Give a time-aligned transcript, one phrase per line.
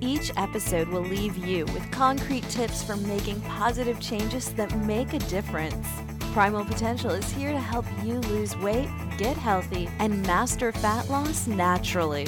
[0.00, 5.18] each episode will leave you with concrete tips for making positive changes that make a
[5.20, 5.86] difference.
[6.32, 11.46] Primal Potential is here to help you lose weight, get healthy, and master fat loss
[11.46, 12.26] naturally.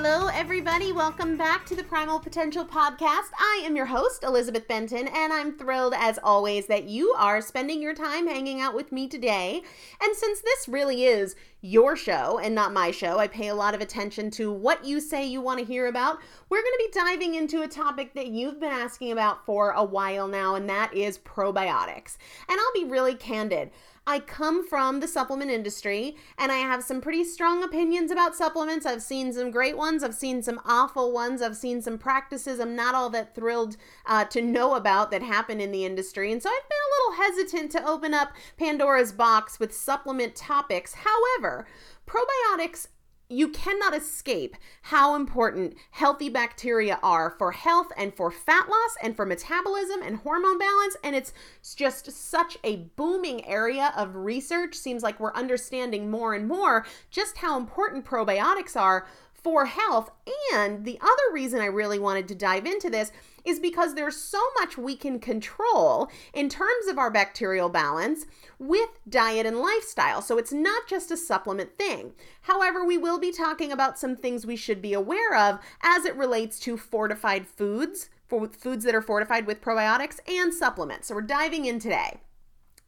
[0.00, 0.92] Hello, everybody.
[0.92, 3.30] Welcome back to the Primal Potential Podcast.
[3.36, 7.82] I am your host, Elizabeth Benton, and I'm thrilled, as always, that you are spending
[7.82, 9.60] your time hanging out with me today.
[10.00, 13.74] And since this really is your show and not my show, I pay a lot
[13.74, 16.20] of attention to what you say you want to hear about.
[16.48, 19.82] We're going to be diving into a topic that you've been asking about for a
[19.82, 22.18] while now, and that is probiotics.
[22.48, 23.72] And I'll be really candid.
[24.08, 28.86] I come from the supplement industry and I have some pretty strong opinions about supplements.
[28.86, 32.74] I've seen some great ones, I've seen some awful ones, I've seen some practices I'm
[32.74, 33.76] not all that thrilled
[34.06, 36.32] uh, to know about that happen in the industry.
[36.32, 40.94] And so I've been a little hesitant to open up Pandora's box with supplement topics.
[40.94, 41.66] However,
[42.06, 42.86] probiotics
[43.28, 49.14] you cannot escape how important healthy bacteria are for health and for fat loss and
[49.14, 50.96] for metabolism and hormone balance.
[51.04, 51.32] And it's
[51.76, 54.74] just such a booming area of research.
[54.74, 60.10] Seems like we're understanding more and more just how important probiotics are for health.
[60.54, 63.12] And the other reason I really wanted to dive into this
[63.48, 68.26] is because there's so much we can control in terms of our bacterial balance
[68.58, 70.20] with diet and lifestyle.
[70.20, 72.12] So it's not just a supplement thing.
[72.42, 76.14] However, we will be talking about some things we should be aware of as it
[76.14, 81.08] relates to fortified foods, for foods that are fortified with probiotics and supplements.
[81.08, 82.20] So we're diving in today.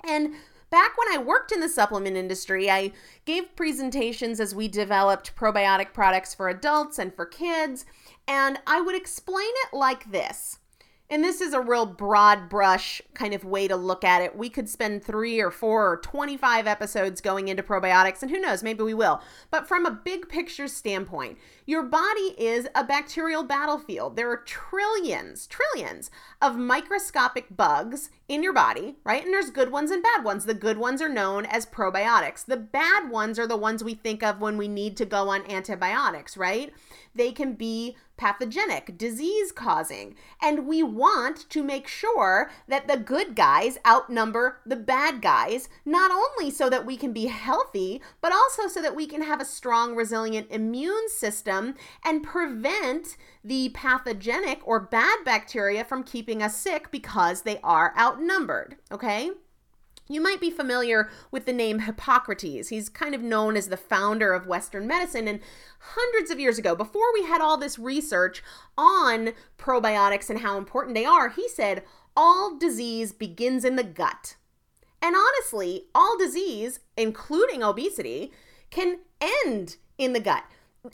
[0.04, 0.34] And
[0.70, 2.92] back when I worked in the supplement industry, I
[3.24, 7.84] gave presentations as we developed probiotic products for adults and for kids.
[8.26, 10.58] And I would explain it like this.
[11.10, 14.36] And this is a real broad brush kind of way to look at it.
[14.36, 18.62] We could spend three or four or 25 episodes going into probiotics, and who knows,
[18.62, 19.20] maybe we will.
[19.50, 21.38] But from a big picture standpoint,
[21.70, 24.16] your body is a bacterial battlefield.
[24.16, 26.10] There are trillions, trillions
[26.42, 29.24] of microscopic bugs in your body, right?
[29.24, 30.46] And there's good ones and bad ones.
[30.46, 32.44] The good ones are known as probiotics.
[32.44, 35.48] The bad ones are the ones we think of when we need to go on
[35.48, 36.72] antibiotics, right?
[37.14, 40.14] They can be pathogenic, disease causing.
[40.42, 46.10] And we want to make sure that the good guys outnumber the bad guys, not
[46.10, 49.46] only so that we can be healthy, but also so that we can have a
[49.46, 51.59] strong, resilient immune system
[52.04, 58.76] and prevent the pathogenic or bad bacteria from keeping us sick because they are outnumbered.
[58.90, 59.30] Okay?
[60.10, 62.68] You might be familiar with the name Hippocrates.
[62.68, 65.28] He's kind of known as the founder of Western medicine.
[65.28, 65.38] And
[65.78, 68.42] hundreds of years ago, before we had all this research
[68.76, 71.84] on probiotics and how important they are, he said,
[72.16, 74.34] All disease begins in the gut.
[75.00, 78.32] And honestly, all disease, including obesity,
[78.70, 80.42] can end in the gut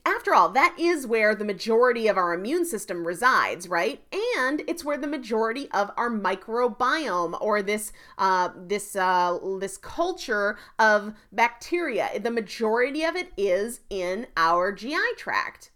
[0.05, 4.03] after all, that is where the majority of our immune system resides, right?
[4.37, 10.59] And it's where the majority of our microbiome or this uh, this uh, this culture
[10.79, 15.71] of bacteria, the majority of it is in our GI tract.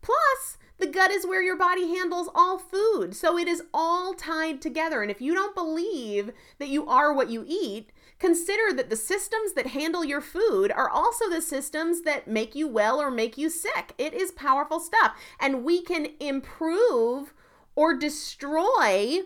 [0.00, 3.16] Plus, the gut is where your body handles all food.
[3.16, 5.02] So it is all tied together.
[5.02, 9.52] And if you don't believe that you are what you eat, Consider that the systems
[9.52, 13.50] that handle your food are also the systems that make you well or make you
[13.50, 13.92] sick.
[13.98, 15.16] It is powerful stuff.
[15.38, 17.34] And we can improve
[17.74, 19.20] or destroy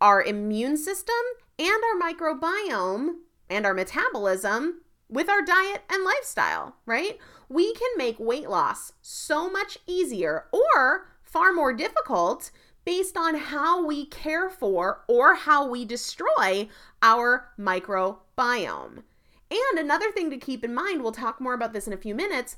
[0.00, 1.14] our immune system
[1.58, 3.16] and our microbiome
[3.50, 7.18] and our metabolism with our diet and lifestyle, right?
[7.48, 12.50] We can make weight loss so much easier or far more difficult
[12.84, 16.68] based on how we care for or how we destroy
[17.02, 19.02] our microbiome.
[19.50, 22.14] And another thing to keep in mind, we'll talk more about this in a few
[22.14, 22.56] minutes.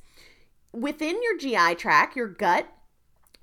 [0.72, 2.66] Within your GI tract, your gut,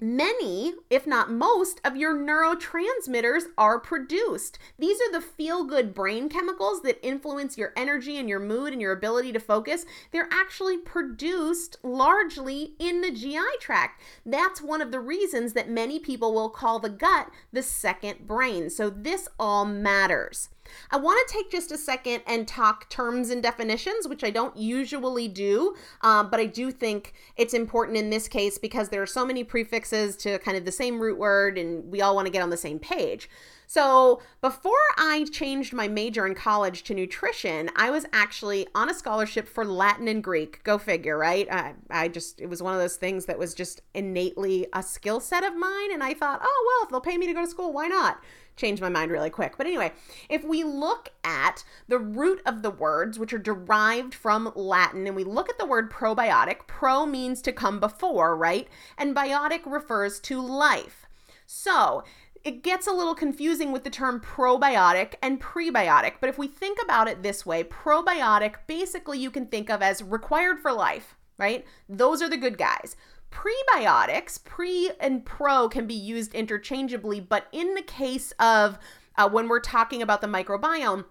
[0.01, 4.57] many, if not most, of your neurotransmitters are produced.
[4.77, 8.81] These are the feel good brain chemicals that influence your energy and your mood and
[8.81, 9.85] your ability to focus.
[10.11, 14.01] They're actually produced largely in the GI tract.
[14.25, 18.69] That's one of the reasons that many people will call the gut the second brain.
[18.69, 20.49] So, this all matters.
[20.91, 24.55] I want to take just a second and talk terms and definitions, which I don't
[24.55, 29.07] usually do, um, but I do think it's important in this case because there are
[29.07, 32.31] so many prefixes to kind of the same root word, and we all want to
[32.31, 33.29] get on the same page.
[33.71, 38.95] So, before I changed my major in college to nutrition, I was actually on a
[38.95, 40.63] scholarship for Latin and Greek.
[40.63, 41.47] Go figure, right?
[41.51, 45.19] I, I just, it was one of those things that was just innately a skill
[45.19, 45.91] set of mine.
[45.93, 48.19] And I thought, oh, well, if they'll pay me to go to school, why not?
[48.55, 49.53] change my mind really quick.
[49.55, 49.93] But anyway,
[50.27, 55.15] if we look at the root of the words, which are derived from Latin, and
[55.15, 58.67] we look at the word probiotic, pro means to come before, right?
[58.97, 61.05] And biotic refers to life.
[61.51, 62.03] So,
[62.43, 66.13] it gets a little confusing with the term probiotic and prebiotic.
[66.19, 70.03] But if we think about it this way, probiotic basically you can think of as
[70.03, 71.65] required for life, right?
[71.87, 72.95] Those are the good guys.
[73.31, 78.79] Prebiotics, pre and pro can be used interchangeably, but in the case of
[79.17, 81.05] uh, when we're talking about the microbiome,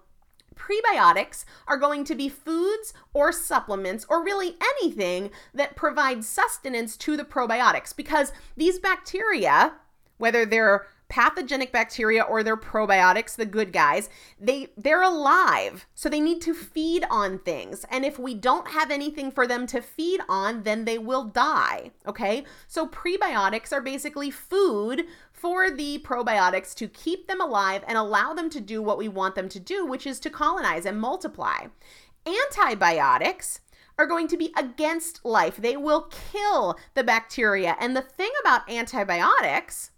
[0.55, 7.15] prebiotics are going to be foods or supplements or really anything that provides sustenance to
[7.15, 9.73] the probiotics because these bacteria,
[10.17, 16.19] whether they're pathogenic bacteria or their probiotics the good guys they they're alive so they
[16.19, 20.21] need to feed on things and if we don't have anything for them to feed
[20.29, 26.87] on then they will die okay so prebiotics are basically food for the probiotics to
[26.87, 30.05] keep them alive and allow them to do what we want them to do which
[30.05, 31.65] is to colonize and multiply
[32.25, 33.61] antibiotics
[33.97, 35.57] are going to be against life.
[35.57, 37.75] They will kill the bacteria.
[37.81, 39.91] And the thing about antibiotics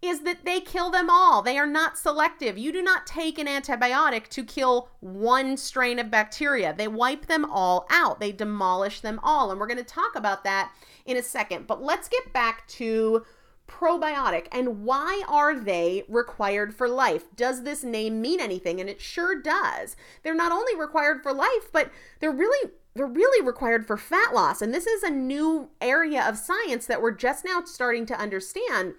[0.00, 1.42] is that they kill them all.
[1.42, 2.56] They are not selective.
[2.56, 6.72] You do not take an antibiotic to kill one strain of bacteria.
[6.76, 9.50] They wipe them all out, they demolish them all.
[9.50, 10.72] And we're going to talk about that
[11.04, 11.66] in a second.
[11.66, 13.24] But let's get back to
[13.66, 17.24] probiotic and why are they required for life?
[17.36, 18.80] Does this name mean anything?
[18.80, 19.94] And it sure does.
[20.22, 21.90] They're not only required for life, but
[22.20, 24.60] they're really they're really required for fat loss.
[24.60, 28.94] And this is a new area of science that we're just now starting to understand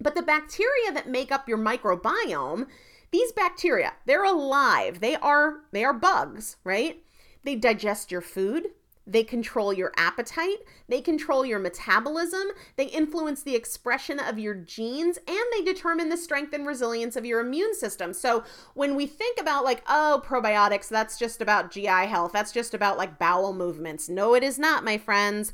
[0.00, 2.66] but the bacteria that make up your microbiome,
[3.10, 5.00] these bacteria, they're alive.
[5.00, 7.02] They are they are bugs, right?
[7.44, 8.68] They digest your food,
[9.06, 15.16] they control your appetite, they control your metabolism, they influence the expression of your genes,
[15.28, 18.12] and they determine the strength and resilience of your immune system.
[18.12, 18.42] So,
[18.74, 22.98] when we think about like, oh, probiotics, that's just about GI health, that's just about
[22.98, 24.08] like bowel movements.
[24.08, 25.52] No, it is not, my friends.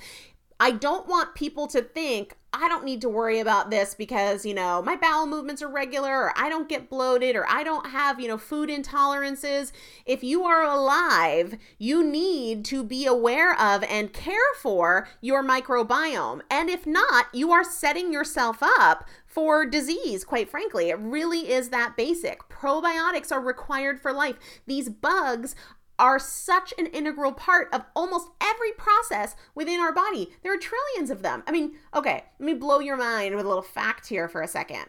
[0.60, 4.52] I don't want people to think, I don't need to worry about this because, you
[4.52, 8.20] know, my bowel movements are regular or I don't get bloated or I don't have,
[8.20, 9.72] you know, food intolerances.
[10.04, 16.42] If you are alive, you need to be aware of and care for your microbiome.
[16.50, 20.90] And if not, you are setting yourself up for disease, quite frankly.
[20.90, 22.50] It really is that basic.
[22.50, 24.36] Probiotics are required for life.
[24.66, 25.54] These bugs
[26.02, 30.32] are such an integral part of almost every process within our body.
[30.42, 31.44] There are trillions of them.
[31.46, 34.48] I mean, okay, let me blow your mind with a little fact here for a
[34.48, 34.86] second.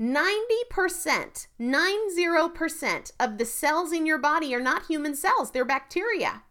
[0.00, 6.44] 90%, 90% of the cells in your body are not human cells, they're bacteria.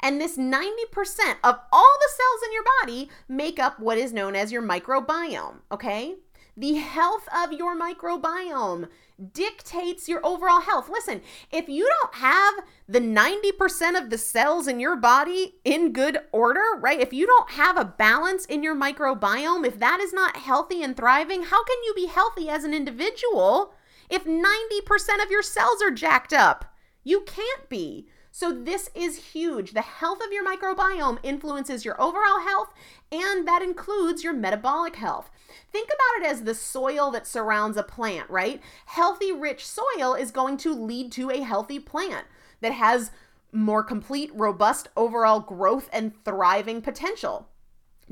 [0.00, 0.56] And this 90%
[1.44, 5.60] of all the cells in your body make up what is known as your microbiome,
[5.70, 6.16] okay?
[6.58, 8.88] The health of your microbiome
[9.32, 10.88] dictates your overall health.
[10.88, 11.20] Listen,
[11.52, 16.64] if you don't have the 90% of the cells in your body in good order,
[16.80, 16.98] right?
[16.98, 20.96] If you don't have a balance in your microbiome, if that is not healthy and
[20.96, 23.72] thriving, how can you be healthy as an individual
[24.10, 26.74] if 90% of your cells are jacked up?
[27.04, 28.08] You can't be.
[28.32, 29.72] So, this is huge.
[29.72, 32.72] The health of your microbiome influences your overall health,
[33.10, 35.30] and that includes your metabolic health.
[35.72, 38.60] Think about it as the soil that surrounds a plant, right?
[38.86, 42.26] Healthy, rich soil is going to lead to a healthy plant
[42.60, 43.10] that has
[43.52, 47.48] more complete, robust overall growth and thriving potential.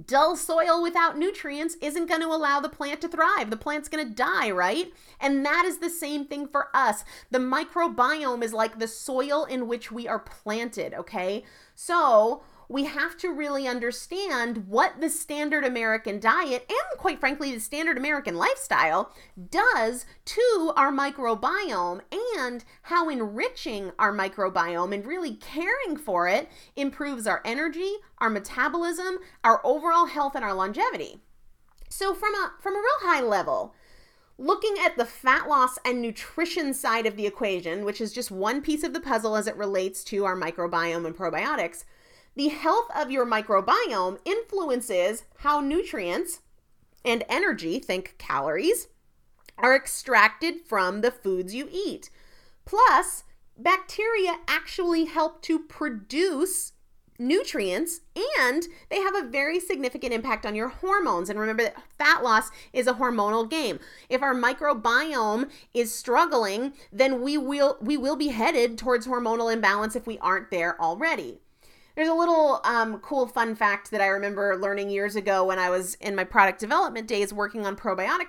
[0.04, 3.48] Dull soil without nutrients isn't going to allow the plant to thrive.
[3.48, 4.92] The plant's going to die, right?
[5.20, 7.02] And that is the same thing for us.
[7.30, 11.44] The microbiome is like the soil in which we are planted, okay?
[11.74, 17.60] So, we have to really understand what the standard American diet and, quite frankly, the
[17.60, 19.12] standard American lifestyle
[19.50, 22.00] does to our microbiome
[22.38, 29.18] and how enriching our microbiome and really caring for it improves our energy, our metabolism,
[29.44, 31.20] our overall health, and our longevity.
[31.88, 33.74] So, from a, from a real high level,
[34.38, 38.60] looking at the fat loss and nutrition side of the equation, which is just one
[38.60, 41.84] piece of the puzzle as it relates to our microbiome and probiotics,
[42.36, 46.40] the health of your microbiome influences how nutrients
[47.04, 48.88] and energy, think calories,
[49.58, 52.10] are extracted from the foods you eat.
[52.66, 53.24] Plus,
[53.56, 56.72] bacteria actually help to produce
[57.18, 58.00] nutrients
[58.38, 61.30] and they have a very significant impact on your hormones.
[61.30, 63.80] And remember that fat loss is a hormonal game.
[64.10, 69.96] If our microbiome is struggling then we will we will be headed towards hormonal imbalance
[69.96, 71.40] if we aren't there already
[71.96, 75.70] there's a little um, cool fun fact that I remember learning years ago when I
[75.70, 78.26] was in my product development days working on probiotic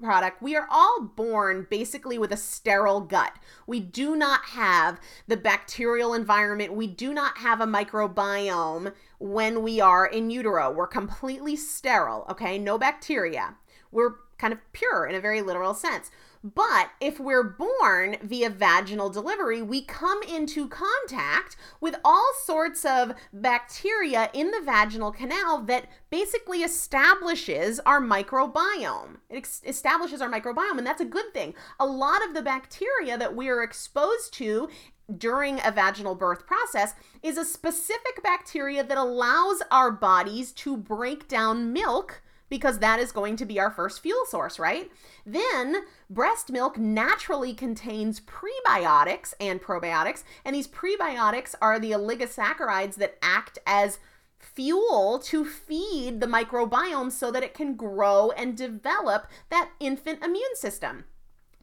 [0.00, 3.34] product, we are all born basically with a sterile gut.
[3.66, 4.98] We do not have
[5.28, 6.72] the bacterial environment.
[6.72, 10.72] We do not have a microbiome when we are in utero.
[10.72, 12.58] We're completely sterile, okay?
[12.58, 13.56] No bacteria.
[13.92, 16.10] We're kind of pure in a very literal sense.
[16.42, 23.12] But if we're born via vaginal delivery, we come into contact with all sorts of
[23.32, 29.16] bacteria in the vaginal canal that basically establishes our microbiome.
[29.28, 31.54] It establishes our microbiome, and that's a good thing.
[31.78, 34.70] A lot of the bacteria that we are exposed to
[35.18, 41.28] during a vaginal birth process is a specific bacteria that allows our bodies to break
[41.28, 44.90] down milk because that is going to be our first fuel source, right?
[45.24, 53.16] Then breast milk naturally contains prebiotics and probiotics, and these prebiotics are the oligosaccharides that
[53.22, 54.00] act as
[54.38, 60.54] fuel to feed the microbiome so that it can grow and develop that infant immune
[60.54, 61.04] system.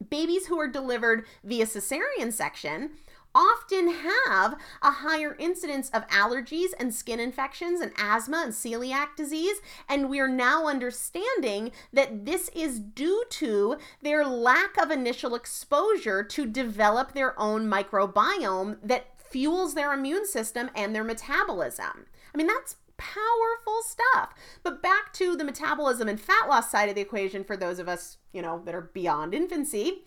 [0.10, 2.91] Babies who are delivered via cesarean section
[3.38, 9.58] often have a higher incidence of allergies and skin infections and asthma and celiac disease.
[9.88, 16.48] And we're now understanding that this is due to their lack of initial exposure to
[16.48, 22.08] develop their own microbiome that fuels their immune system and their metabolism.
[22.34, 24.34] I mean, that's powerful stuff.
[24.63, 27.88] But back to the metabolism and fat loss side of the equation for those of
[27.88, 30.06] us, you know, that are beyond infancy.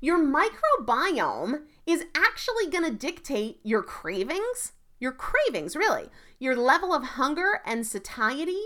[0.00, 7.02] Your microbiome is actually going to dictate your cravings, your cravings, really, your level of
[7.02, 8.62] hunger and satiety,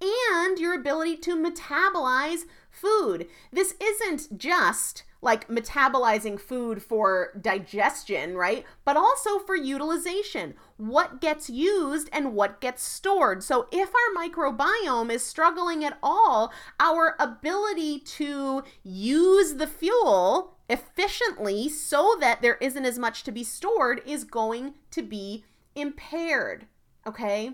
[0.00, 3.26] and your ability to metabolize food.
[3.52, 8.64] This isn't just like metabolizing food for digestion, right?
[8.84, 10.54] But also for utilization.
[10.76, 13.42] What gets used and what gets stored.
[13.42, 21.68] So, if our microbiome is struggling at all, our ability to use the fuel efficiently
[21.68, 25.44] so that there isn't as much to be stored is going to be
[25.74, 26.66] impaired.
[27.06, 27.52] Okay?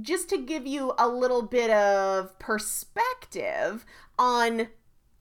[0.00, 3.86] Just to give you a little bit of perspective
[4.18, 4.68] on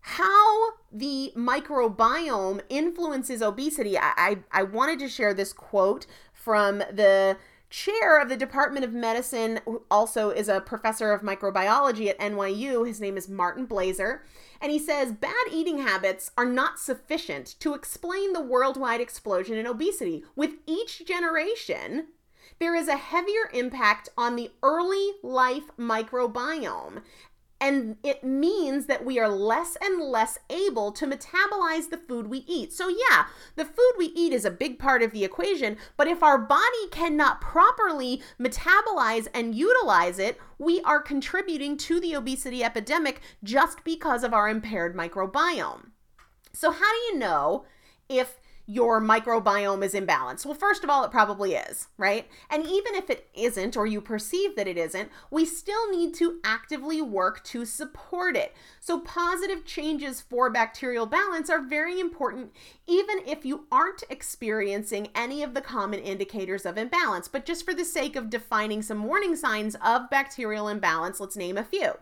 [0.01, 7.37] how the microbiome influences obesity, I, I, I, wanted to share this quote from the
[7.75, 12.87] chair of the Department of Medicine, who also is a professor of microbiology at NYU.
[12.87, 14.19] His name is Martin Blaser.
[14.61, 19.67] And he says bad eating habits are not sufficient to explain the worldwide explosion in
[19.67, 20.23] obesity.
[20.37, 22.07] With each generation,
[22.59, 27.01] there is a heavier impact on the early life microbiome.
[27.61, 32.39] And it means that we are less and less able to metabolize the food we
[32.47, 32.73] eat.
[32.73, 36.21] So, yeah, the food we eat is a big part of the equation, but if
[36.21, 43.21] our body cannot properly metabolize and utilize it, we are contributing to the obesity epidemic
[43.43, 45.91] just because of our impaired microbiome.
[46.51, 47.65] So, how do you know
[48.09, 50.45] if your microbiome is imbalanced?
[50.45, 52.27] Well, first of all, it probably is, right?
[52.49, 56.39] And even if it isn't, or you perceive that it isn't, we still need to
[56.43, 58.53] actively work to support it.
[58.79, 62.51] So, positive changes for bacterial balance are very important,
[62.87, 67.27] even if you aren't experiencing any of the common indicators of imbalance.
[67.27, 71.57] But just for the sake of defining some warning signs of bacterial imbalance, let's name
[71.57, 71.93] a few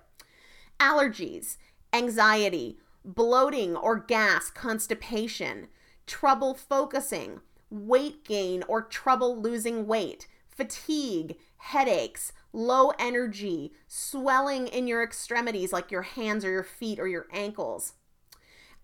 [0.80, 1.58] allergies,
[1.94, 5.68] anxiety, bloating or gas, constipation
[6.06, 15.04] trouble focusing, weight gain or trouble losing weight, fatigue, headaches, low energy, swelling in your
[15.04, 17.94] extremities like your hands or your feet or your ankles.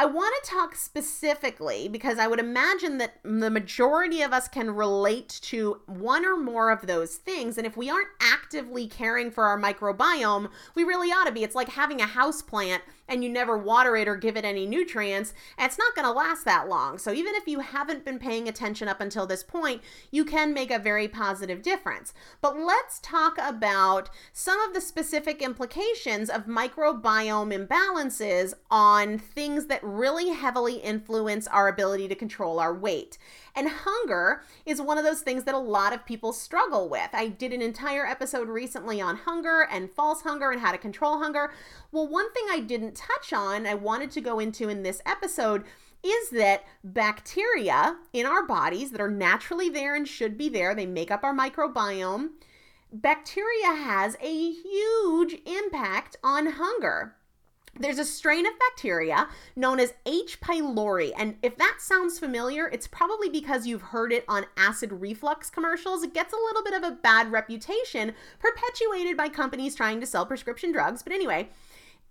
[0.01, 4.71] I want to talk specifically because I would imagine that the majority of us can
[4.71, 7.57] relate to one or more of those things.
[7.57, 11.43] And if we aren't actively caring for our microbiome, we really ought to be.
[11.43, 14.65] It's like having a house plant and you never water it or give it any
[14.65, 16.97] nutrients, it's not going to last that long.
[16.97, 20.71] So even if you haven't been paying attention up until this point, you can make
[20.71, 22.13] a very positive difference.
[22.41, 29.83] But let's talk about some of the specific implications of microbiome imbalances on things that
[29.83, 33.17] really heavily influence our ability to control our weight.
[33.55, 37.09] And hunger is one of those things that a lot of people struggle with.
[37.13, 41.19] I did an entire episode recently on hunger and false hunger and how to control
[41.19, 41.51] hunger.
[41.91, 45.63] Well, one thing I didn't touch on, I wanted to go into in this episode
[46.03, 50.85] is that bacteria in our bodies that are naturally there and should be there, they
[50.85, 52.29] make up our microbiome.
[52.91, 57.15] Bacteria has a huge impact on hunger.
[57.79, 60.41] There's a strain of bacteria known as H.
[60.41, 65.49] pylori, and if that sounds familiar, it's probably because you've heard it on acid reflux
[65.49, 66.03] commercials.
[66.03, 70.25] It gets a little bit of a bad reputation perpetuated by companies trying to sell
[70.25, 71.49] prescription drugs, but anyway,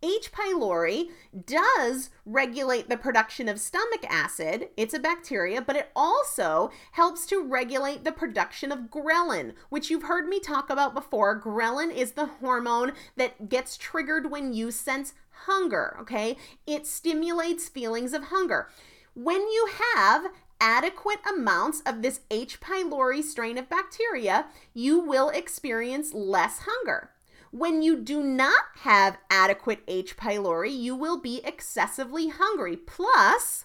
[0.03, 0.31] H.
[0.31, 1.09] pylori
[1.47, 4.69] does regulate the production of stomach acid.
[4.77, 10.05] It's a bacteria, but it also helps to regulate the production of ghrelin, which you've
[10.05, 11.41] heard me talk about before.
[11.41, 15.15] Ghrelin is the hormone that gets triggered when you sense
[15.47, 16.37] hunger, okay?
[16.67, 18.69] It stimulates feelings of hunger.
[19.15, 20.27] When you have
[20.61, 22.61] adequate amounts of this H.
[22.61, 27.11] pylori strain of bacteria, you will experience less hunger.
[27.51, 30.17] When you do not have adequate H.
[30.17, 32.77] pylori, you will be excessively hungry.
[32.77, 33.65] Plus,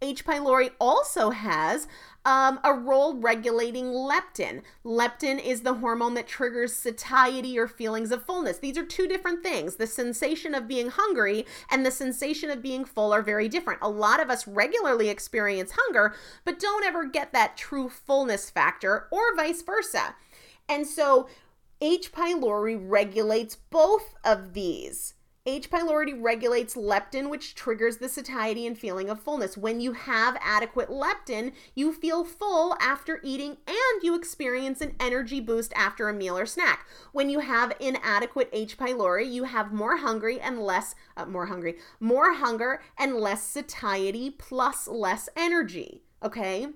[0.00, 0.24] H.
[0.24, 1.86] pylori also has
[2.24, 4.62] um, a role regulating leptin.
[4.84, 8.58] Leptin is the hormone that triggers satiety or feelings of fullness.
[8.58, 9.76] These are two different things.
[9.76, 13.80] The sensation of being hungry and the sensation of being full are very different.
[13.82, 19.08] A lot of us regularly experience hunger, but don't ever get that true fullness factor,
[19.10, 20.14] or vice versa.
[20.68, 21.28] And so
[21.82, 22.12] H.
[22.12, 25.14] pylori regulates both of these.
[25.44, 25.68] H.
[25.68, 29.56] pylori regulates leptin, which triggers the satiety and feeling of fullness.
[29.56, 35.40] When you have adequate leptin, you feel full after eating and you experience an energy
[35.40, 36.86] boost after a meal or snack.
[37.10, 38.78] When you have inadequate H.
[38.78, 44.30] pylori, you have more hungry and less, uh, more hungry, more hunger and less satiety
[44.30, 46.04] plus less energy.
[46.22, 46.68] Okay?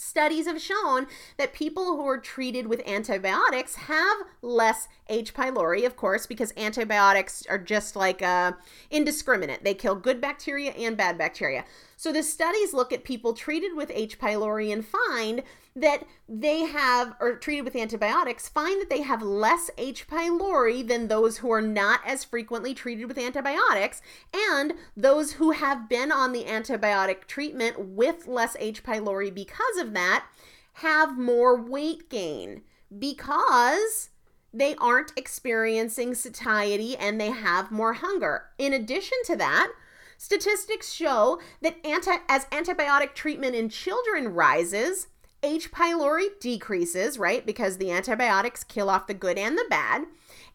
[0.00, 1.08] Studies have shown
[1.38, 5.34] that people who are treated with antibiotics have less H.
[5.34, 8.52] pylori, of course, because antibiotics are just like uh,
[8.92, 9.64] indiscriminate.
[9.64, 11.64] They kill good bacteria and bad bacteria.
[11.96, 14.20] So the studies look at people treated with H.
[14.20, 15.42] pylori and find
[15.80, 20.06] that they have, or treated with antibiotics, find that they have less H.
[20.06, 25.88] pylori than those who are not as frequently treated with antibiotics, and those who have
[25.88, 28.82] been on the antibiotic treatment with less H.
[28.82, 30.26] pylori because of that
[30.74, 32.62] have more weight gain
[32.98, 34.10] because
[34.52, 38.44] they aren't experiencing satiety and they have more hunger.
[38.58, 39.72] In addition to that,
[40.20, 45.06] Statistics show that anti- as antibiotic treatment in children rises,
[45.42, 45.70] H.
[45.70, 47.46] pylori decreases, right?
[47.46, 50.06] Because the antibiotics kill off the good and the bad.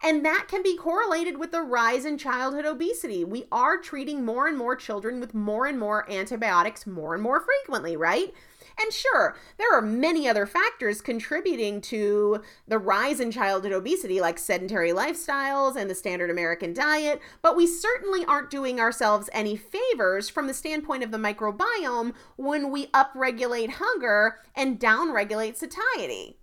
[0.01, 3.23] And that can be correlated with the rise in childhood obesity.
[3.23, 7.39] We are treating more and more children with more and more antibiotics more and more
[7.39, 8.33] frequently, right?
[8.79, 14.37] And sure, there are many other factors contributing to the rise in childhood obesity, like
[14.37, 20.29] sedentary lifestyles and the standard American diet, but we certainly aren't doing ourselves any favors
[20.29, 26.39] from the standpoint of the microbiome when we upregulate hunger and downregulate satiety.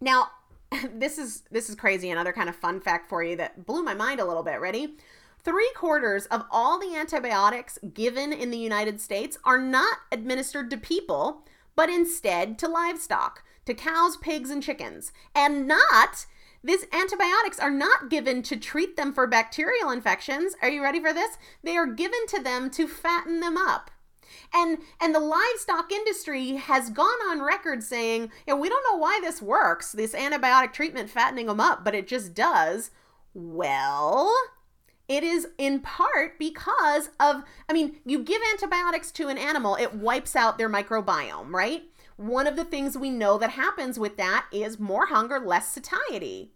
[0.00, 0.28] Now,
[0.94, 3.94] this is this is crazy another kind of fun fact for you that blew my
[3.94, 4.96] mind a little bit ready
[5.42, 10.76] Three quarters of all the antibiotics given in the United States are not administered to
[10.76, 15.12] people, but instead to livestock, to cows, pigs, and chickens.
[15.34, 16.26] And not,
[16.62, 20.54] these antibiotics are not given to treat them for bacterial infections.
[20.60, 21.38] Are you ready for this?
[21.62, 23.90] They are given to them to fatten them up.
[24.52, 29.20] And and the livestock industry has gone on record saying, yeah, we don't know why
[29.22, 32.90] this works, this antibiotic treatment fattening them up, but it just does.
[33.32, 34.32] Well,
[35.10, 39.92] it is in part because of, I mean, you give antibiotics to an animal, it
[39.92, 41.82] wipes out their microbiome, right?
[42.16, 46.52] One of the things we know that happens with that is more hunger, less satiety.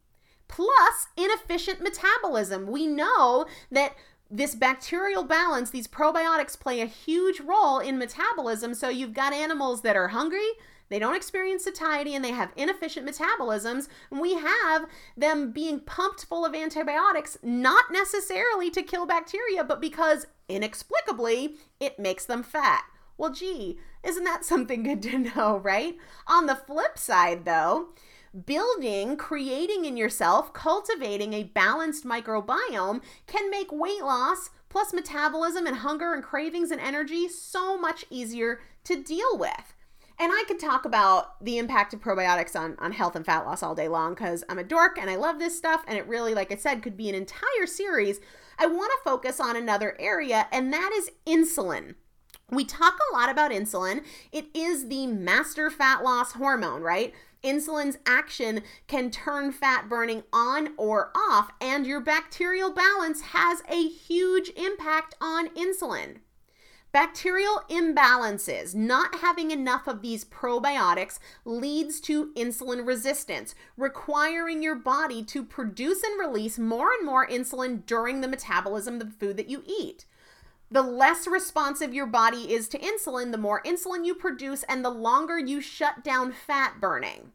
[0.46, 2.68] Plus, inefficient metabolism.
[2.68, 3.96] We know that
[4.30, 8.74] this bacterial balance, these probiotics play a huge role in metabolism.
[8.74, 10.50] So you've got animals that are hungry,
[10.94, 13.88] they don't experience satiety and they have inefficient metabolisms.
[14.12, 20.28] We have them being pumped full of antibiotics, not necessarily to kill bacteria, but because
[20.48, 22.84] inexplicably it makes them fat.
[23.18, 25.96] Well, gee, isn't that something good to know, right?
[26.28, 27.88] On the flip side, though,
[28.46, 35.78] building, creating in yourself, cultivating a balanced microbiome can make weight loss plus metabolism and
[35.78, 39.73] hunger and cravings and energy so much easier to deal with.
[40.18, 43.62] And I could talk about the impact of probiotics on, on health and fat loss
[43.62, 45.82] all day long because I'm a dork and I love this stuff.
[45.88, 48.20] And it really, like I said, could be an entire series.
[48.58, 51.96] I want to focus on another area, and that is insulin.
[52.50, 54.04] We talk a lot about insulin.
[54.30, 57.12] It is the master fat loss hormone, right?
[57.42, 63.88] Insulin's action can turn fat burning on or off, and your bacterial balance has a
[63.88, 66.18] huge impact on insulin.
[66.94, 75.24] Bacterial imbalances, not having enough of these probiotics, leads to insulin resistance, requiring your body
[75.24, 79.50] to produce and release more and more insulin during the metabolism of the food that
[79.50, 80.06] you eat.
[80.70, 84.90] The less responsive your body is to insulin, the more insulin you produce, and the
[84.90, 87.32] longer you shut down fat burning.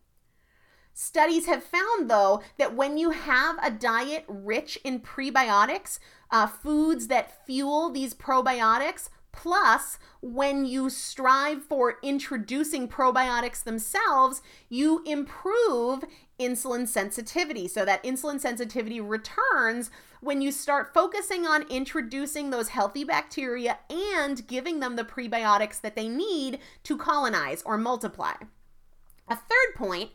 [0.94, 6.00] Studies have found, though, that when you have a diet rich in prebiotics,
[6.32, 9.10] uh, foods that fuel these probiotics.
[9.32, 16.04] Plus, when you strive for introducing probiotics themselves, you improve
[16.40, 17.68] insulin sensitivity.
[17.68, 24.46] So that insulin sensitivity returns when you start focusing on introducing those healthy bacteria and
[24.48, 28.34] giving them the prebiotics that they need to colonize or multiply.
[29.28, 30.12] A third point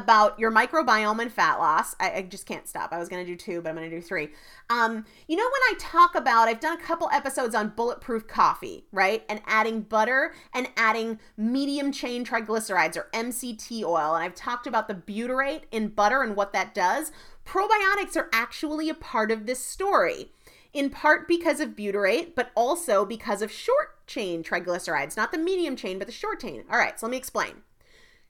[0.00, 1.94] about your microbiome and fat loss.
[2.00, 2.92] I, I just can't stop.
[2.92, 4.30] I was going to do two, but I'm going to do three.
[4.70, 8.86] Um, you know, when I talk about, I've done a couple episodes on bulletproof coffee,
[8.92, 9.24] right?
[9.28, 14.14] And adding butter and adding medium chain triglycerides or MCT oil.
[14.14, 17.12] And I've talked about the butyrate in butter and what that does.
[17.44, 20.30] Probiotics are actually a part of this story
[20.72, 25.76] in part because of butyrate, but also because of short chain triglycerides, not the medium
[25.76, 26.64] chain, but the short chain.
[26.70, 27.62] All right, so let me explain.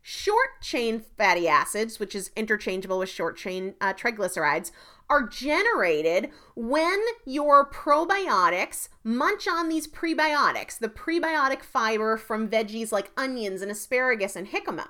[0.06, 4.70] Short chain fatty acids, which is interchangeable with short chain uh, triglycerides,
[5.08, 13.12] are generated when your probiotics munch on these prebiotics, the prebiotic fiber from veggies like
[13.16, 14.88] onions and asparagus and jicama.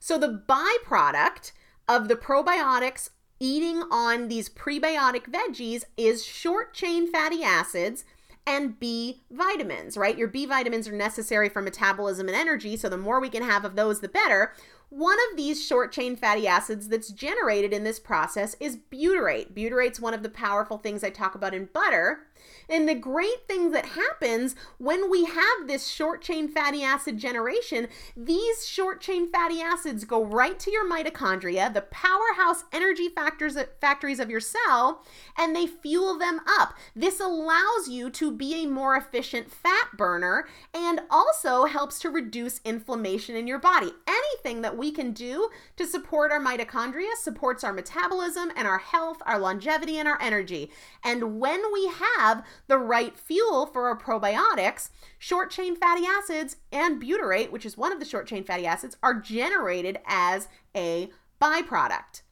[0.00, 1.52] So the byproduct
[1.86, 8.04] of the probiotics eating on these prebiotic veggies is short chain fatty acids
[8.48, 10.16] and B vitamins, right?
[10.16, 13.64] Your B vitamins are necessary for metabolism and energy, so the more we can have
[13.64, 14.54] of those, the better.
[14.88, 19.52] One of these short chain fatty acids that's generated in this process is butyrate.
[19.52, 22.20] Butyrate's one of the powerful things I talk about in butter.
[22.68, 27.88] And the great thing that happens when we have this short chain fatty acid generation,
[28.16, 34.20] these short chain fatty acids go right to your mitochondria, the powerhouse energy factors factories
[34.20, 35.04] of your cell,
[35.36, 36.74] and they fuel them up.
[36.94, 42.60] This allows you to be a more efficient fat burner and also helps to reduce
[42.64, 43.90] inflammation in your body.
[44.06, 49.22] Anything that we can do to support our mitochondria supports our metabolism and our health,
[49.26, 50.70] our longevity, and our energy.
[51.02, 52.27] And when we have
[52.66, 57.92] the right fuel for our probiotics, short chain fatty acids and butyrate, which is one
[57.92, 61.10] of the short chain fatty acids, are generated as a
[61.40, 62.22] byproduct.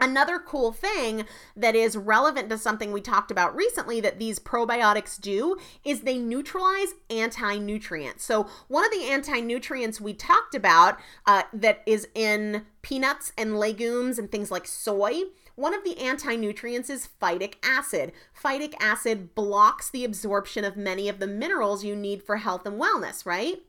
[0.00, 5.20] Another cool thing that is relevant to something we talked about recently that these probiotics
[5.20, 8.24] do is they neutralize anti nutrients.
[8.24, 13.58] So, one of the anti nutrients we talked about uh, that is in peanuts and
[13.58, 15.22] legumes and things like soy
[15.56, 18.12] one of the anti nutrients is phytic acid.
[18.40, 22.80] Phytic acid blocks the absorption of many of the minerals you need for health and
[22.80, 23.62] wellness, right?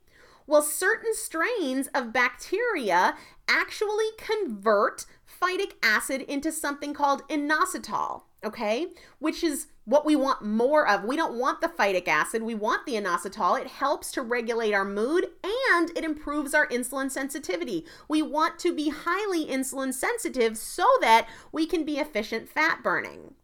[0.47, 3.15] Well, certain strains of bacteria
[3.47, 5.05] actually convert
[5.41, 8.87] phytic acid into something called inositol, okay?
[9.19, 11.03] Which is what we want more of.
[11.03, 13.59] We don't want the phytic acid, we want the inositol.
[13.59, 17.85] It helps to regulate our mood and it improves our insulin sensitivity.
[18.09, 23.35] We want to be highly insulin sensitive so that we can be efficient fat burning.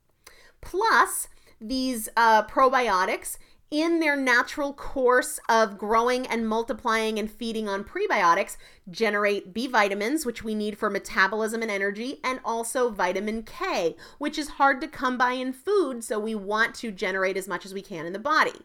[0.61, 1.27] Plus,
[1.59, 3.37] these uh, probiotics
[3.71, 8.57] in their natural course of growing and multiplying and feeding on prebiotics
[8.89, 14.37] generate B vitamins, which we need for metabolism and energy, and also vitamin K, which
[14.37, 17.73] is hard to come by in food, so we want to generate as much as
[17.73, 18.59] we can in the body.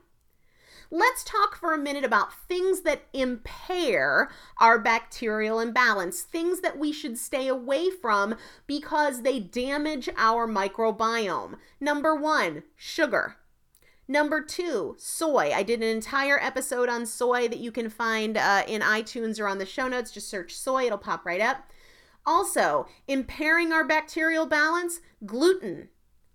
[0.90, 6.92] Let's talk for a minute about things that impair our bacterial imbalance, things that we
[6.92, 11.56] should stay away from because they damage our microbiome.
[11.80, 13.36] Number one, sugar.
[14.08, 15.52] Number two, soy.
[15.52, 19.48] I did an entire episode on soy that you can find uh, in iTunes or
[19.48, 20.12] on the show notes.
[20.12, 21.70] Just search soy, it'll pop right up.
[22.24, 25.88] Also, impairing our bacterial balance, gluten,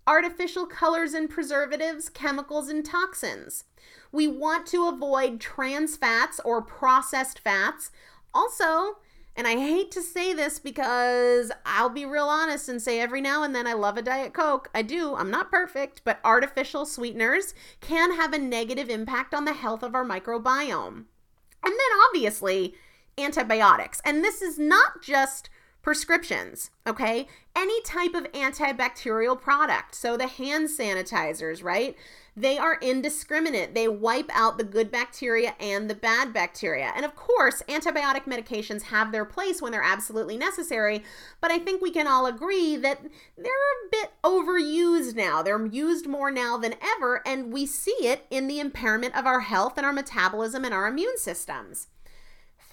[0.06, 3.66] artificial colors and preservatives, chemicals, and toxins.
[4.12, 7.92] We want to avoid trans fats or processed fats.
[8.34, 8.98] Also,
[9.36, 13.44] and I hate to say this because I'll be real honest and say every now
[13.44, 14.70] and then I love a Diet Coke.
[14.76, 15.15] I do.
[15.15, 19.96] I'm not perfect, but artificial sweeteners can have a negative impact on the health of
[19.96, 21.06] our microbiome.
[21.63, 22.76] And then obviously,
[23.17, 24.02] antibiotics.
[24.04, 25.50] And this is not just
[25.82, 27.28] prescriptions, okay?
[27.56, 29.96] Any type of antibacterial product.
[29.96, 31.96] So the hand sanitizers, right?
[32.36, 33.76] They are indiscriminate.
[33.76, 36.94] They wipe out the good bacteria and the bad bacteria.
[36.96, 41.04] And of course, antibiotic medications have their place when they're absolutely necessary,
[41.41, 43.02] but I think we can all agree that
[43.38, 45.44] they're a bit overused now.
[45.44, 49.41] They're used more now than ever, and we see it in the impairment of our
[49.41, 51.88] health and our metabolism and our immune systems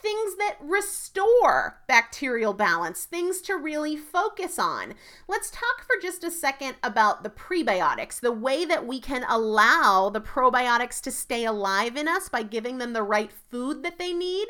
[0.01, 4.95] things that restore bacterial balance, things to really focus on.
[5.27, 10.11] Let's talk for just a second about the prebiotics, the way that we can allow
[10.11, 14.13] the probiotics to stay alive in us by giving them the right food that they
[14.13, 14.49] need.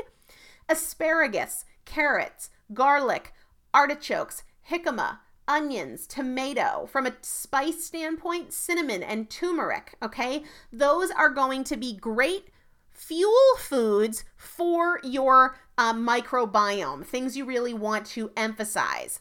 [0.69, 3.33] Asparagus, carrots, garlic,
[3.73, 6.87] artichokes, jicama, onions, tomato.
[6.93, 10.43] From a spice standpoint, cinnamon and turmeric, okay?
[10.71, 12.49] Those are going to be great
[12.99, 19.21] fuel foods for your uh, microbiome, things you really want to emphasize.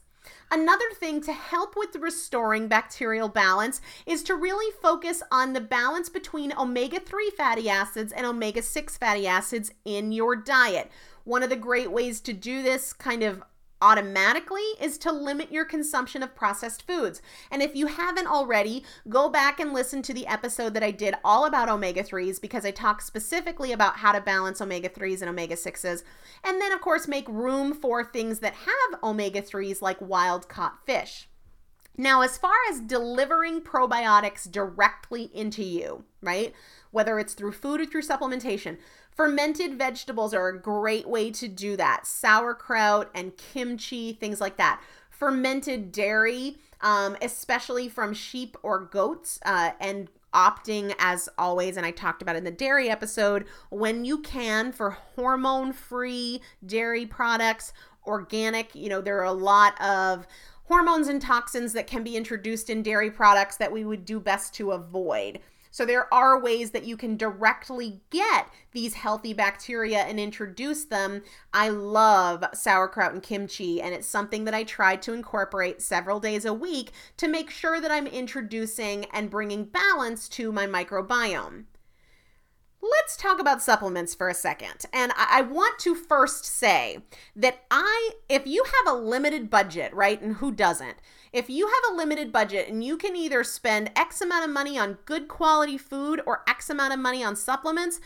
[0.49, 6.09] Another thing to help with restoring bacterial balance is to really focus on the balance
[6.09, 10.89] between omega 3 fatty acids and omega 6 fatty acids in your diet.
[11.23, 13.43] One of the great ways to do this kind of
[13.81, 17.21] automatically is to limit your consumption of processed foods.
[17.51, 21.15] And if you haven't already, go back and listen to the episode that I did
[21.23, 25.29] all about omega 3s because I talk specifically about how to balance omega 3s and
[25.29, 26.03] omega 6s.
[26.43, 30.85] And then, of course, make room for things that have omega 3s like wild caught
[30.85, 31.27] fish.
[31.99, 36.53] Now, as far as delivering probiotics directly into you, right?
[36.91, 38.77] Whether it's through food or through supplementation,
[39.17, 42.05] Fermented vegetables are a great way to do that.
[42.05, 44.79] Sauerkraut and kimchi, things like that.
[45.09, 51.89] Fermented dairy, um, especially from sheep or goats, uh, and opting as always and i
[51.89, 57.71] talked about in the dairy episode when you can for hormone free dairy products
[58.05, 60.27] organic you know there are a lot of
[60.65, 64.53] hormones and toxins that can be introduced in dairy products that we would do best
[64.53, 65.39] to avoid
[65.77, 71.21] so there are ways that you can directly get these healthy bacteria and introduce them.
[71.53, 76.45] I love sauerkraut and kimchi, and it's something that I try to incorporate several days
[76.45, 81.65] a week to make sure that I'm introducing and bringing balance to my microbiome.
[82.81, 84.85] Let's talk about supplements for a second.
[84.91, 87.03] And I, want to first say
[87.35, 90.97] that I, if you have a limited budget, right, and who doesn't,
[91.33, 94.77] if you have a limited budget and you can either spend X amount of money
[94.77, 97.99] on good quality food or X amount of money on supplements,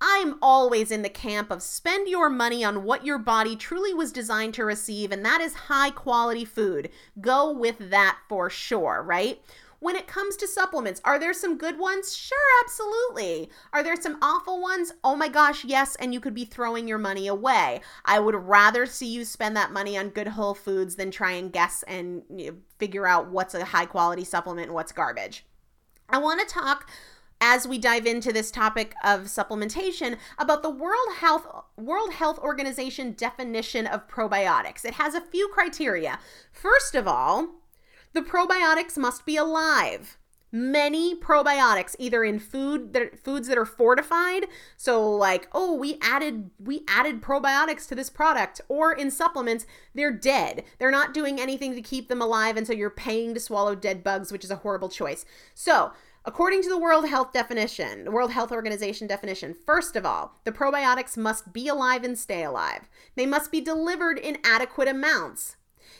[0.00, 4.12] I'm always in the camp of spend your money on what your body truly was
[4.12, 6.90] designed to receive, and that is high quality food.
[7.20, 9.40] Go with that for sure, right?
[9.78, 12.16] When it comes to supplements, are there some good ones?
[12.16, 13.50] Sure, absolutely.
[13.72, 14.92] Are there some awful ones?
[15.04, 17.80] Oh my gosh, yes, and you could be throwing your money away.
[18.04, 21.52] I would rather see you spend that money on good whole foods than try and
[21.52, 25.44] guess and you know, figure out what's a high quality supplement and what's garbage.
[26.08, 26.88] I want to talk
[27.40, 33.12] as we dive into this topic of supplementation about the World Health World Health Organization
[33.12, 34.84] definition of probiotics.
[34.84, 36.18] It has a few criteria.
[36.50, 37.48] First of all,
[38.16, 40.16] the probiotics must be alive.
[40.50, 44.46] Many probiotics, either in food that foods that are fortified,
[44.78, 50.10] so like, oh, we added we added probiotics to this product, or in supplements, they're
[50.10, 50.64] dead.
[50.78, 54.02] They're not doing anything to keep them alive, and so you're paying to swallow dead
[54.02, 55.26] bugs, which is a horrible choice.
[55.54, 55.92] So
[56.28, 61.16] According to the World Health definition, World Health Organization definition, first of all, the probiotics
[61.16, 62.88] must be alive and stay alive.
[63.14, 65.54] They must be delivered in adequate amounts.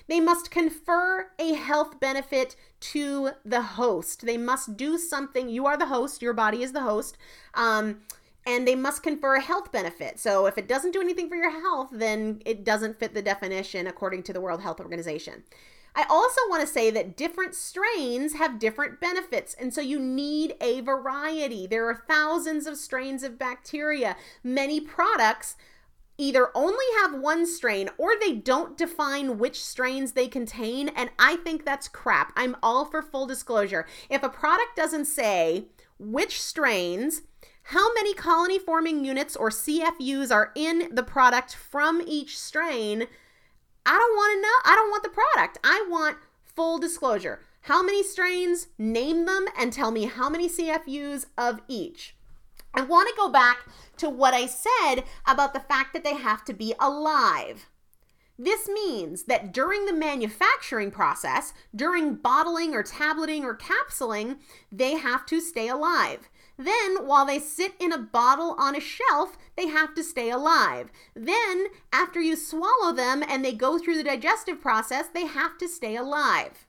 [0.09, 4.27] They must confer a health benefit to the host.
[4.27, 5.49] They must do something.
[5.49, 7.17] You are the host, your body is the host.
[7.55, 8.01] Um,
[8.47, 10.21] and they must confer a health benefit.
[10.21, 13.87] So if it doesn't do anything for your health, then it doesn't fit the definition
[13.87, 15.43] according to the World Health Organization.
[15.97, 20.55] I also want to say that different strains have different benefits, and so you need
[20.61, 21.67] a variety.
[21.67, 24.15] There are thousands of strains of bacteria.
[24.45, 25.57] Many products
[26.19, 30.89] either only have one strain or they don't define which strains they contain.
[30.89, 32.33] And I think that's crap.
[32.37, 33.87] I'm all for full disclosure.
[34.09, 35.67] If a product doesn't say
[35.99, 37.23] which strains,
[37.65, 43.07] how many colony forming units or CFUs are in the product from each strain,
[43.85, 44.73] I don't want to know.
[44.73, 45.59] I don't want the product.
[45.65, 47.41] I want full disclosure.
[47.63, 52.16] How many strains, name them, and tell me how many CFUs of each.
[52.77, 56.45] I want to go back to what I said about the fact that they have
[56.45, 57.71] to be alive.
[58.39, 64.37] This means that during the manufacturing process, during bottling or tableting or capsuling,
[64.71, 66.29] they have to stay alive.
[66.59, 70.91] Then, while they sit in a bottle on a shelf, they have to stay alive.
[71.15, 75.69] Then, after you swallow them and they go through the digestive process, they have to
[75.69, 76.66] stay alive.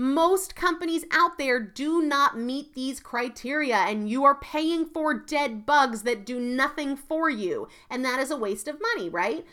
[0.00, 5.66] Most companies out there do not meet these criteria, and you are paying for dead
[5.66, 7.68] bugs that do nothing for you.
[7.90, 9.44] And that is a waste of money, right?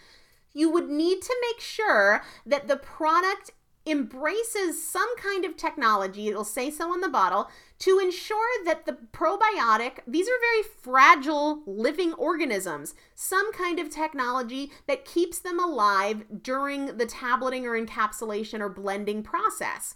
[0.53, 3.51] You would need to make sure that the product
[3.85, 8.95] embraces some kind of technology, it'll say so on the bottle, to ensure that the
[9.11, 16.23] probiotic, these are very fragile living organisms, some kind of technology that keeps them alive
[16.41, 19.95] during the tableting or encapsulation or blending process.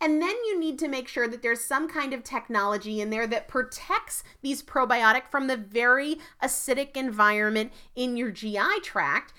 [0.00, 3.26] And then you need to make sure that there's some kind of technology in there
[3.26, 9.32] that protects these probiotic from the very acidic environment in your GI tract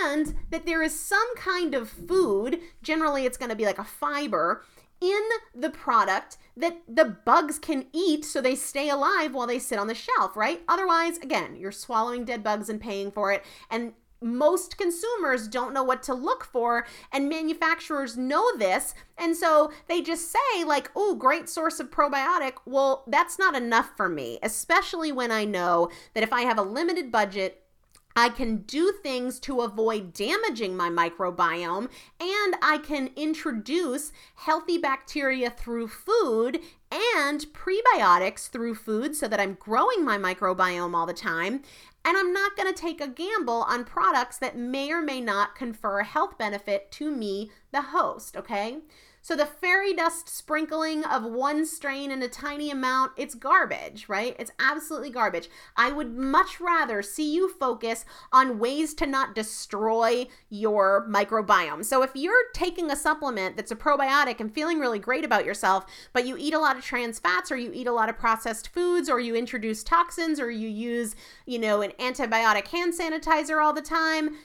[0.00, 3.84] and that there is some kind of food, generally it's going to be like a
[3.84, 4.64] fiber,
[5.00, 5.22] in
[5.54, 9.88] the product that the bugs can eat so they stay alive while they sit on
[9.88, 10.62] the shelf, right?
[10.68, 13.44] Otherwise, again, you're swallowing dead bugs and paying for it.
[13.70, 19.70] And most consumers don't know what to look for and manufacturers know this and so
[19.88, 24.38] they just say like oh great source of probiotic well that's not enough for me
[24.42, 27.62] especially when i know that if i have a limited budget
[28.18, 35.50] I can do things to avoid damaging my microbiome, and I can introduce healthy bacteria
[35.50, 36.60] through food
[36.90, 41.62] and prebiotics through food so that I'm growing my microbiome all the time.
[42.06, 45.56] And I'm not going to take a gamble on products that may or may not
[45.56, 48.78] confer a health benefit to me, the host, okay?
[49.26, 54.36] So the fairy dust sprinkling of one strain in a tiny amount, it's garbage, right?
[54.38, 55.48] It's absolutely garbage.
[55.76, 61.84] I would much rather see you focus on ways to not destroy your microbiome.
[61.84, 65.86] So if you're taking a supplement that's a probiotic and feeling really great about yourself,
[66.12, 68.72] but you eat a lot of trans fats or you eat a lot of processed
[68.72, 71.16] foods or you introduce toxins or you use,
[71.46, 74.36] you know, an antibiotic hand sanitizer all the time,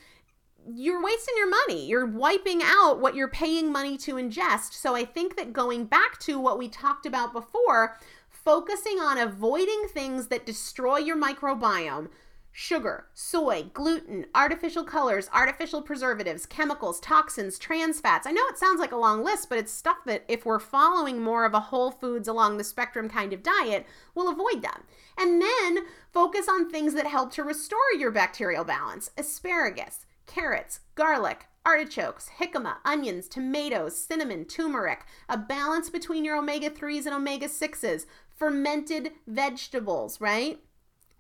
[0.70, 1.86] you're wasting your money.
[1.88, 4.74] You're wiping out what you're paying money to ingest.
[4.74, 7.98] So I think that going back to what we talked about before,
[8.30, 12.10] focusing on avoiding things that destroy your microbiome,
[12.52, 18.28] sugar, soy, gluten, artificial colors, artificial preservatives, chemicals, toxins, trans fats.
[18.28, 21.22] I know it sounds like a long list, but it's stuff that if we're following
[21.22, 23.86] more of a whole foods along the spectrum kind of diet,
[24.16, 24.84] we'll avoid them.
[25.18, 29.12] And then focus on things that help to restore your bacterial balance.
[29.18, 37.06] Asparagus, carrots, garlic, artichokes, jicama, onions, tomatoes, cinnamon, turmeric, a balance between your omega 3s
[37.06, 38.06] and omega 6s,
[38.36, 40.60] fermented vegetables, right?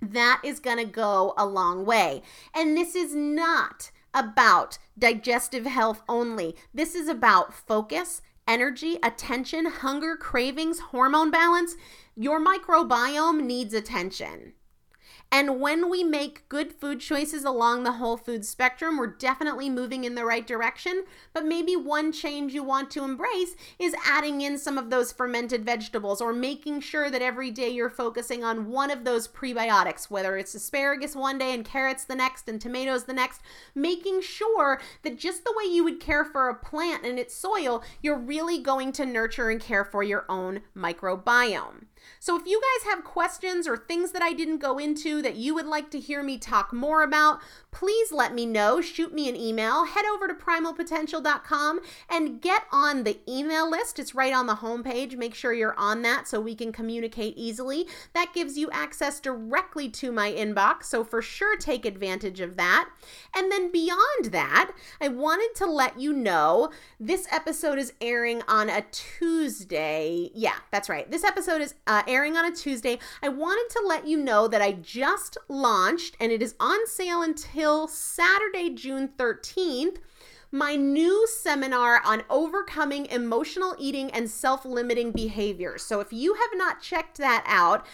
[0.01, 2.23] That is going to go a long way.
[2.55, 6.55] And this is not about digestive health only.
[6.73, 11.75] This is about focus, energy, attention, hunger, cravings, hormone balance.
[12.15, 14.53] Your microbiome needs attention.
[15.33, 20.03] And when we make good food choices along the whole food spectrum, we're definitely moving
[20.03, 21.05] in the right direction.
[21.31, 25.63] But maybe one change you want to embrace is adding in some of those fermented
[25.65, 30.35] vegetables or making sure that every day you're focusing on one of those prebiotics, whether
[30.35, 33.39] it's asparagus one day and carrots the next and tomatoes the next,
[33.73, 37.81] making sure that just the way you would care for a plant and its soil,
[38.01, 41.85] you're really going to nurture and care for your own microbiome.
[42.19, 45.53] So if you guys have questions or things that I didn't go into that you
[45.55, 47.39] would like to hear me talk more about,
[47.71, 48.81] please let me know.
[48.81, 49.85] Shoot me an email.
[49.85, 53.97] Head over to primalpotential.com and get on the email list.
[53.97, 55.17] It's right on the homepage.
[55.17, 57.87] Make sure you're on that so we can communicate easily.
[58.13, 60.83] That gives you access directly to my inbox.
[60.85, 62.89] So for sure, take advantage of that.
[63.35, 68.69] And then beyond that, I wanted to let you know this episode is airing on
[68.69, 70.29] a Tuesday.
[70.33, 71.09] Yeah, that's right.
[71.09, 72.99] This episode is uh, airing on a Tuesday.
[73.23, 77.23] I wanted to let you know that I just launched and it is on sale
[77.61, 79.97] until Saturday, June 13th
[80.53, 85.81] my new seminar on overcoming emotional eating and self limiting behaviors.
[85.81, 87.85] So, if you have not checked that out,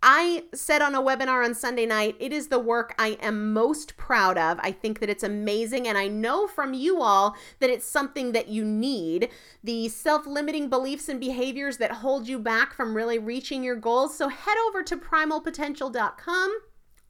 [0.00, 3.96] I said on a webinar on Sunday night, it is the work I am most
[3.96, 4.60] proud of.
[4.60, 5.88] I think that it's amazing.
[5.88, 9.30] And I know from you all that it's something that you need
[9.64, 14.16] the self limiting beliefs and behaviors that hold you back from really reaching your goals.
[14.16, 16.58] So head over to primalpotential.com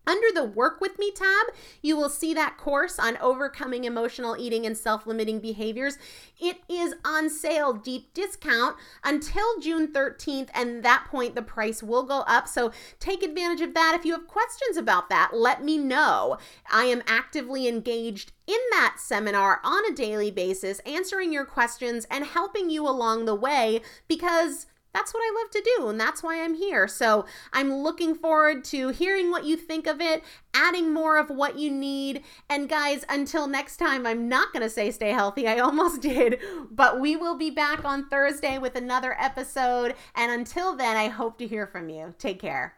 [0.07, 1.47] under the Work With Me tab,
[1.83, 5.99] you will see that course on overcoming emotional eating and self limiting behaviors.
[6.41, 12.03] It is on sale, deep discount until June 13th, and that point the price will
[12.03, 12.49] go up.
[12.49, 13.95] So take advantage of that.
[13.99, 16.39] If you have questions about that, let me know.
[16.71, 22.25] I am actively engaged in that seminar on a daily basis, answering your questions and
[22.25, 26.43] helping you along the way because that's what I love to do, and that's why
[26.43, 26.87] I'm here.
[26.87, 30.23] So I'm looking forward to hearing what you think of it,
[30.55, 32.23] adding more of what you need.
[32.49, 35.49] And guys, until next time, I'm not going to say stay healthy.
[35.49, 36.39] I almost did,
[36.71, 39.95] but we will be back on Thursday with another episode.
[40.15, 42.15] And until then, I hope to hear from you.
[42.19, 42.75] Take care.